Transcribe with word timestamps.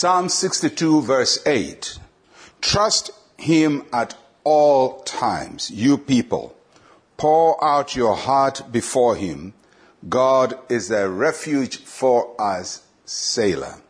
Psalm 0.00 0.28
62 0.28 1.02
verse 1.02 1.44
8. 1.44 1.98
Trust 2.60 3.10
him 3.36 3.84
at 3.92 4.14
all 4.44 5.00
times, 5.00 5.72
you 5.72 5.98
people. 5.98 6.56
Pour 7.16 7.58
out 7.64 7.96
your 7.96 8.14
heart 8.14 8.70
before 8.70 9.16
him. 9.16 9.54
God 10.08 10.56
is 10.68 10.92
a 10.92 11.08
refuge 11.08 11.78
for 11.78 12.40
us, 12.40 12.82
Selah. 13.06 13.80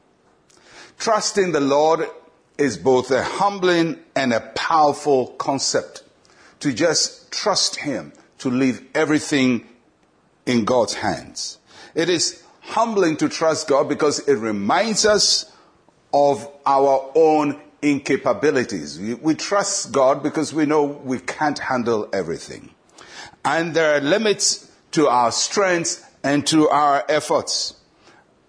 Trusting 0.96 1.52
the 1.52 1.60
Lord 1.60 2.08
is 2.56 2.78
both 2.78 3.10
a 3.10 3.22
humbling 3.22 3.98
and 4.16 4.32
a 4.32 4.40
powerful 4.40 5.26
concept. 5.32 6.04
To 6.60 6.72
just 6.72 7.30
trust 7.30 7.76
him, 7.76 8.14
to 8.38 8.48
leave 8.48 8.82
everything 8.94 9.68
in 10.46 10.64
God's 10.64 10.94
hands. 10.94 11.58
It 11.94 12.08
is 12.08 12.42
humbling 12.62 13.18
to 13.18 13.28
trust 13.28 13.68
God 13.68 13.90
because 13.90 14.20
it 14.20 14.36
reminds 14.36 15.04
us 15.04 15.52
of 16.12 16.48
our 16.64 17.10
own 17.14 17.60
incapabilities. 17.82 18.98
We, 18.98 19.14
we, 19.14 19.34
trust 19.34 19.92
God 19.92 20.22
because 20.22 20.52
we 20.52 20.66
know 20.66 20.84
we 20.84 21.20
can't 21.20 21.58
handle 21.58 22.08
everything. 22.12 22.74
And 23.44 23.74
there 23.74 23.96
are 23.96 24.00
limits 24.00 24.70
to 24.92 25.08
our 25.08 25.30
strengths 25.30 26.04
and 26.24 26.46
to 26.48 26.68
our 26.68 27.04
efforts. 27.08 27.74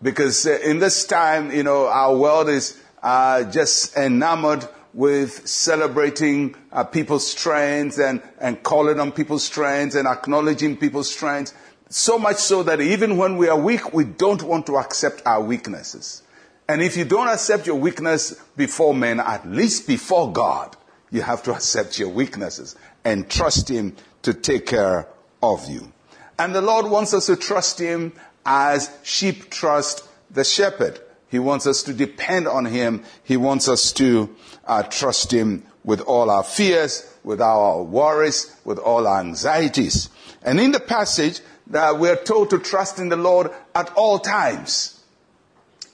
Because 0.02 0.48
uh, 0.48 0.60
in 0.64 0.80
this 0.80 1.06
time, 1.06 1.52
you 1.52 1.64
know, 1.64 1.88
our 1.88 2.16
world 2.16 2.50
is 2.50 2.80
uh, 3.04 3.44
just 3.44 3.96
enamored 3.96 4.68
with 4.94 5.48
celebrating 5.48 6.56
uh, 6.72 6.84
people's 6.84 7.30
strengths 7.30 8.00
and, 8.00 8.22
and 8.40 8.64
calling 8.64 9.00
on 9.00 9.12
people's 9.12 9.44
strengths 9.44 9.96
and 9.96 10.08
acknowledging 10.08 10.76
people's 10.76 11.12
strengths. 11.12 11.54
So 11.90 12.18
much 12.18 12.38
so 12.38 12.64
that 12.64 12.82
even 12.82 13.18
when 13.18 13.38
we 13.38 13.48
are 13.50 13.60
weak, 13.60 13.94
we 13.94 14.06
don't 14.06 14.42
want 14.42 14.66
to 14.68 14.78
accept 14.78 15.22
our 15.26 15.42
weaknesses. 15.42 16.24
And 16.70 16.84
if 16.84 16.96
you 16.98 17.04
don't 17.04 17.28
accept 17.28 17.66
your 17.66 17.78
weakness 17.78 18.40
before 18.56 18.94
men, 18.94 19.20
at 19.20 19.50
least 19.50 19.88
before 19.88 20.32
God, 20.32 20.78
you 21.10 21.24
have 21.24 21.42
to 21.44 21.52
accept 21.52 21.98
your 21.98 22.10
weaknesses 22.10 22.76
and 23.04 23.28
trust 23.28 23.68
Him 23.68 23.96
to 24.22 24.36
take 24.36 24.68
care 24.68 25.08
of 25.42 25.68
you. 25.68 25.92
And 26.38 26.54
the 26.54 26.62
Lord 26.62 26.86
wants 26.86 27.16
us 27.16 27.26
to 27.26 27.36
trust 27.36 27.80
Him 27.80 28.14
as 28.46 28.96
sheep 29.02 29.50
trust 29.50 30.08
the 30.30 30.44
shepherd. 30.44 31.00
He 31.30 31.40
wants 31.40 31.66
us 31.66 31.82
to 31.84 31.94
depend 31.94 32.48
on 32.48 32.66
Him. 32.66 33.04
He 33.24 33.36
wants 33.36 33.68
us 33.68 33.92
to 33.94 34.30
uh, 34.64 34.84
trust 34.84 35.34
Him 35.34 35.64
with 35.84 36.02
all 36.02 36.30
our 36.30 36.44
fears, 36.44 37.12
with 37.24 37.42
our 37.42 37.82
worries, 37.82 38.56
with 38.64 38.78
all 38.78 39.08
our 39.08 39.22
anxieties. 39.22 40.10
And 40.44 40.60
in 40.60 40.72
the 40.72 40.80
passage, 40.80 41.42
that 41.66 41.98
we're 41.98 42.16
told 42.16 42.52
to 42.52 42.60
trust 42.60 43.00
in 43.00 43.10
the 43.10 43.18
Lord 43.18 43.50
at 43.74 43.92
all 43.94 44.20
times 44.20 44.99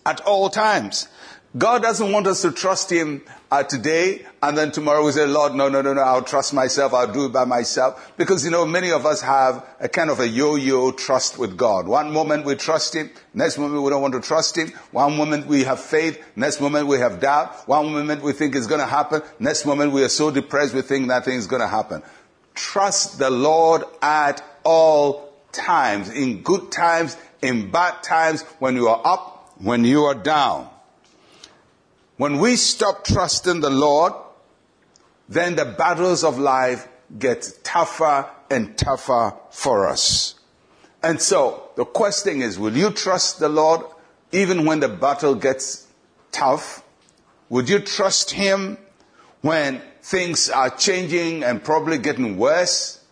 at 0.06 0.22
all 0.22 0.50
times. 0.50 1.08
God 1.58 1.82
doesn't 1.82 2.12
want 2.12 2.28
us 2.28 2.42
to 2.42 2.52
trust 2.52 2.92
Him 2.92 3.24
uh, 3.50 3.64
today 3.64 4.26
and 4.44 4.58
then 4.58 4.72
tomorrow 4.72 5.06
we 5.06 5.14
say, 5.14 5.26
Lord, 5.26 5.56
no, 5.56 5.70
no, 5.70 5.82
no, 5.82 5.94
no, 5.94 6.02
I'll 6.02 6.22
trust 6.22 6.54
myself, 6.54 6.94
I'll 6.94 7.12
do 7.12 7.28
it 7.28 7.32
by 7.32 7.46
myself. 7.46 8.12
Because, 8.18 8.44
you 8.44 8.52
know, 8.52 8.66
many 8.66 8.92
of 8.92 9.06
us 9.06 9.22
have 9.22 9.66
a 9.80 9.88
kind 9.88 10.10
of 10.10 10.20
a 10.20 10.28
yo-yo 10.28 10.92
trust 10.92 11.38
with 11.38 11.56
God. 11.56 11.88
One 11.88 12.12
moment 12.12 12.46
we 12.46 12.56
trust 12.56 12.94
Him, 12.94 13.10
next 13.34 13.58
moment 13.58 13.82
we 13.84 13.90
don't 13.90 14.02
want 14.02 14.14
to 14.16 14.20
trust 14.20 14.58
Him. 14.58 14.74
One 14.92 15.16
moment 15.16 15.48
we 15.48 15.64
have 15.64 15.80
faith, 15.80 16.22
next 16.36 16.60
moment 16.60 16.88
we 16.88 17.00
have 17.00 17.22
doubt. 17.22 17.66
One 17.70 17.94
moment 17.94 18.22
we 18.22 18.34
think 18.34 18.54
it's 18.54 18.68
going 18.68 18.82
to 18.82 18.86
happen, 18.86 19.22
next 19.40 19.66
moment 19.66 19.94
we 19.94 20.04
are 20.04 20.10
so 20.10 20.32
depressed 20.32 20.74
we 20.74 20.82
think 20.82 21.08
nothing 21.08 21.36
is 21.36 21.48
going 21.48 21.62
to 21.62 21.70
happen. 21.70 22.04
Trust 22.54 23.18
the 23.18 23.30
Lord 23.30 23.84
at 24.02 24.44
all 24.66 25.34
times, 25.54 26.10
in 26.10 26.42
good 26.42 26.70
times, 26.70 27.16
in 27.42 27.72
bad 27.72 28.04
times, 28.04 28.42
when 28.60 28.76
you 28.76 28.90
are 28.90 29.02
up, 29.06 29.35
when 29.60 29.84
you 29.84 30.04
are 30.04 30.16
down. 30.16 30.70
When 32.18 32.40
we 32.40 32.56
stop 32.56 33.04
trusting 33.04 33.62
the 33.62 33.70
Lord, 33.70 34.14
then 35.28 35.56
the 35.56 35.66
battles 35.66 36.24
of 36.24 36.40
life 36.40 36.88
get 37.18 37.60
tougher 37.64 38.30
and 38.50 38.78
tougher 38.78 39.34
for 39.50 39.88
us. 39.88 40.36
And 41.04 41.22
so 41.22 41.70
the 41.76 41.86
question 41.86 42.42
is, 42.42 42.58
will 42.58 42.76
you 42.76 42.92
trust 42.92 43.40
the 43.40 43.50
Lord 43.50 43.82
even 44.32 44.66
when 44.66 44.80
the 44.80 44.90
battle 44.90 45.36
gets 45.36 45.88
tough? 46.32 46.84
Would 47.50 47.70
you 47.70 47.80
trust 47.80 48.32
Him 48.32 48.78
when 49.42 49.82
things 50.02 50.50
are 50.50 50.70
changing 50.70 51.44
and 51.44 51.64
probably 51.64 51.98
getting 51.98 52.38
worse? 52.38 53.04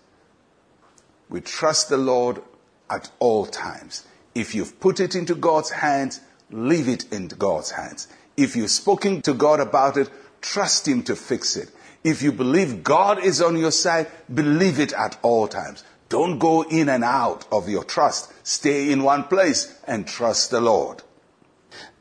We 1.30 1.42
trust 1.42 1.90
the 1.90 1.98
Lord 1.98 2.42
at 2.90 3.10
all 3.20 3.46
times. 3.46 4.06
If 4.36 4.56
you've 4.56 4.80
put 4.80 5.00
it 5.00 5.16
into 5.16 5.36
God's 5.36 5.70
hands, 5.70 6.20
leave 6.52 6.88
it 6.88 7.12
in 7.12 7.28
God's 7.28 7.72
hands. 7.72 8.08
If 8.36 8.56
you've 8.56 8.72
spoken 8.72 9.22
to 9.24 9.34
God 9.34 9.60
about 9.60 9.98
it, 9.98 10.10
trust 10.42 10.88
Him 10.88 11.04
to 11.04 11.16
fix 11.16 11.56
it. 11.56 11.70
If 12.04 12.22
you 12.22 12.32
believe 12.32 12.84
God 12.84 13.24
is 13.24 13.42
on 13.42 13.58
your 13.58 13.72
side, 13.72 14.08
believe 14.34 14.80
it 14.80 14.94
at 14.94 15.18
all 15.22 15.48
times. 15.48 15.84
Don't 16.10 16.38
go 16.38 16.62
in 16.64 16.90
and 16.90 17.04
out 17.04 17.46
of 17.52 17.70
your 17.70 17.84
trust. 17.84 18.32
Stay 18.46 18.92
in 18.92 19.04
one 19.04 19.24
place 19.24 19.80
and 19.88 20.08
trust 20.08 20.52
the 20.52 20.62
Lord. 20.62 21.02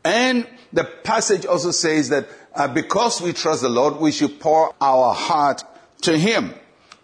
And 0.04 0.47
the 0.72 0.84
passage 0.84 1.47
also 1.47 1.70
says 1.70 2.09
that 2.09 2.28
uh, 2.54 2.69
because 2.69 3.20
we 3.20 3.32
trust 3.32 3.62
the 3.62 3.69
Lord, 3.69 3.97
we 3.97 4.12
should 4.12 4.41
pour 4.41 4.74
our 4.80 5.14
heart 5.14 5.62
to 6.03 6.19
Him. 6.19 6.53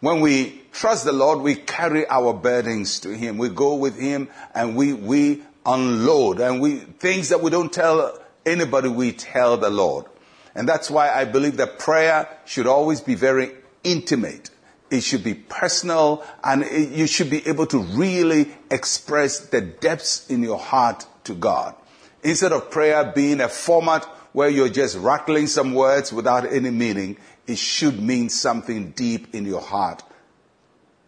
When 0.01 0.21
we 0.21 0.61
trust 0.73 1.05
the 1.05 1.13
Lord, 1.13 1.41
we 1.41 1.55
carry 1.55 2.07
our 2.09 2.33
burdens 2.33 3.01
to 3.01 3.17
Him. 3.17 3.39
We 3.39 3.49
go 3.49 3.77
with 3.77 3.99
Him 3.99 4.29
and 4.55 4.77
we, 4.77 4.93
we 4.93 5.43
unload 5.69 6.41
and 6.41 6.61
we, 6.61 6.77
things 6.77 7.29
that 7.29 7.43
we 7.43 7.51
don't 7.51 7.73
tell 7.73 8.19
anybody, 8.47 8.89
we 8.89 9.13
tell 9.13 9.57
the 9.57 9.71
Lord. 9.71 10.07
And 10.55 10.69
that's 10.69 10.91
why 10.91 11.11
I 11.11 11.25
believe 11.25 11.59
that 11.59 11.79
prayer 11.79 12.27
should 12.45 12.67
always 12.67 13.01
be 13.01 13.15
very 13.15 13.53
intimate. 13.85 14.51
It 14.91 15.03
should 15.03 15.23
be 15.23 15.35
personal 15.35 16.25
and 16.43 16.63
it, 16.63 16.91
you 16.91 17.07
should 17.07 17.31
be 17.31 17.47
able 17.47 17.67
to 17.67 17.79
really 17.79 18.49
express 18.71 19.41
the 19.41 19.61
depths 19.61 20.29
in 20.31 20.43
your 20.43 20.59
heart 20.59 21.07
to 21.25 21.35
God. 21.35 21.75
Instead 22.23 22.53
of 22.53 22.71
prayer 22.71 23.13
being 23.15 23.41
a 23.41 23.49
format 23.49 24.05
where 24.33 24.49
you're 24.49 24.69
just 24.69 24.97
rattling 24.97 25.47
some 25.47 25.75
words 25.75 26.13
without 26.13 26.51
any 26.51 26.71
meaning, 26.71 27.19
it 27.47 27.59
should 27.59 28.01
mean 28.01 28.29
something 28.29 28.91
deep 28.91 29.35
in 29.35 29.45
your 29.45 29.61
heart 29.61 30.03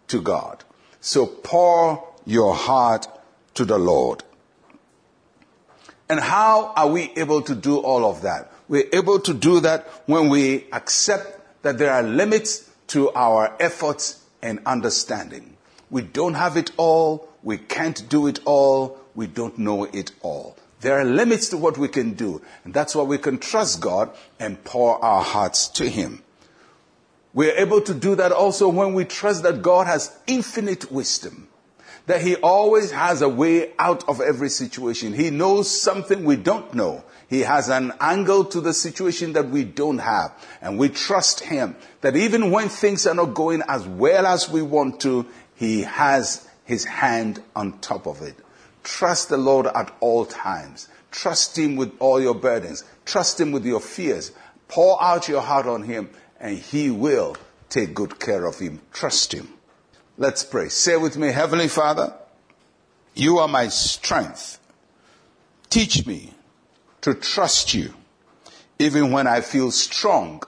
to 0.08 0.20
God. 0.20 0.62
So 1.00 1.26
pour 1.26 2.06
your 2.26 2.54
heart 2.54 3.08
to 3.54 3.64
the 3.64 3.78
Lord. 3.78 4.22
And 6.10 6.18
how 6.18 6.72
are 6.74 6.88
we 6.88 7.12
able 7.14 7.40
to 7.42 7.54
do 7.54 7.78
all 7.78 8.04
of 8.04 8.22
that? 8.22 8.52
We're 8.66 8.88
able 8.92 9.20
to 9.20 9.32
do 9.32 9.60
that 9.60 9.86
when 10.06 10.28
we 10.28 10.66
accept 10.72 11.62
that 11.62 11.78
there 11.78 11.92
are 11.92 12.02
limits 12.02 12.68
to 12.88 13.12
our 13.12 13.54
efforts 13.60 14.20
and 14.42 14.58
understanding. 14.66 15.56
We 15.88 16.02
don't 16.02 16.34
have 16.34 16.56
it 16.56 16.72
all. 16.76 17.28
We 17.44 17.58
can't 17.58 18.08
do 18.08 18.26
it 18.26 18.40
all. 18.44 18.98
We 19.14 19.28
don't 19.28 19.56
know 19.56 19.84
it 19.84 20.10
all. 20.20 20.56
There 20.80 20.98
are 20.98 21.04
limits 21.04 21.50
to 21.50 21.56
what 21.56 21.78
we 21.78 21.86
can 21.86 22.14
do. 22.14 22.42
And 22.64 22.74
that's 22.74 22.96
why 22.96 23.04
we 23.04 23.16
can 23.16 23.38
trust 23.38 23.80
God 23.80 24.10
and 24.40 24.64
pour 24.64 24.98
our 25.04 25.22
hearts 25.22 25.68
to 25.68 25.88
Him. 25.88 26.24
We're 27.32 27.56
able 27.56 27.82
to 27.82 27.94
do 27.94 28.16
that 28.16 28.32
also 28.32 28.68
when 28.68 28.94
we 28.94 29.04
trust 29.04 29.44
that 29.44 29.62
God 29.62 29.86
has 29.86 30.10
infinite 30.26 30.90
wisdom 30.90 31.49
that 32.06 32.22
he 32.22 32.36
always 32.36 32.90
has 32.90 33.22
a 33.22 33.28
way 33.28 33.72
out 33.78 34.08
of 34.08 34.20
every 34.20 34.48
situation. 34.48 35.12
He 35.12 35.30
knows 35.30 35.70
something 35.70 36.24
we 36.24 36.36
don't 36.36 36.72
know. 36.74 37.04
He 37.28 37.40
has 37.40 37.68
an 37.68 37.92
angle 38.00 38.44
to 38.46 38.60
the 38.60 38.74
situation 38.74 39.34
that 39.34 39.50
we 39.50 39.64
don't 39.64 39.98
have. 39.98 40.32
And 40.60 40.78
we 40.78 40.88
trust 40.88 41.40
him 41.40 41.76
that 42.00 42.16
even 42.16 42.50
when 42.50 42.68
things 42.68 43.06
are 43.06 43.14
not 43.14 43.34
going 43.34 43.62
as 43.68 43.86
well 43.86 44.26
as 44.26 44.48
we 44.48 44.62
want 44.62 45.00
to, 45.02 45.26
he 45.54 45.82
has 45.82 46.48
his 46.64 46.84
hand 46.84 47.42
on 47.54 47.78
top 47.78 48.06
of 48.06 48.22
it. 48.22 48.34
Trust 48.82 49.28
the 49.28 49.36
Lord 49.36 49.66
at 49.66 49.94
all 50.00 50.24
times. 50.24 50.88
Trust 51.10 51.58
him 51.58 51.76
with 51.76 51.92
all 52.00 52.20
your 52.20 52.34
burdens. 52.34 52.84
Trust 53.04 53.40
him 53.40 53.52
with 53.52 53.64
your 53.64 53.80
fears. 53.80 54.32
Pour 54.68 55.02
out 55.02 55.28
your 55.28 55.40
heart 55.40 55.66
on 55.66 55.82
him 55.82 56.10
and 56.40 56.56
he 56.56 56.90
will 56.90 57.36
take 57.68 57.94
good 57.94 58.18
care 58.18 58.46
of 58.46 58.58
him. 58.58 58.80
Trust 58.92 59.32
him. 59.32 59.48
Let's 60.20 60.44
pray. 60.44 60.68
Say 60.68 60.98
with 60.98 61.16
me, 61.16 61.28
Heavenly 61.28 61.68
Father, 61.68 62.12
you 63.14 63.38
are 63.38 63.48
my 63.48 63.68
strength. 63.68 64.60
Teach 65.70 66.06
me 66.06 66.34
to 67.00 67.14
trust 67.14 67.72
you 67.72 67.94
even 68.78 69.12
when 69.12 69.26
I 69.26 69.40
feel 69.40 69.70
strong 69.70 70.42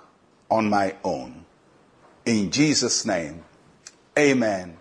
on 0.50 0.68
my 0.68 0.94
own. 1.02 1.46
In 2.26 2.50
Jesus' 2.50 3.06
name, 3.06 3.44
amen 4.18 4.76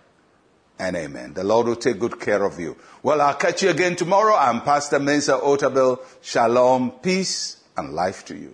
and 0.78 0.94
amen. 0.94 1.32
The 1.32 1.42
Lord 1.42 1.68
will 1.68 1.76
take 1.76 1.98
good 1.98 2.20
care 2.20 2.44
of 2.44 2.60
you. 2.60 2.76
Well, 3.02 3.22
I'll 3.22 3.32
catch 3.32 3.62
you 3.62 3.70
again 3.70 3.96
tomorrow. 3.96 4.36
I'm 4.36 4.60
Pastor 4.60 4.98
Mensa 4.98 5.38
Otabil. 5.38 6.00
Shalom, 6.20 6.90
peace, 6.90 7.62
and 7.78 7.94
life 7.94 8.26
to 8.26 8.36
you. 8.36 8.52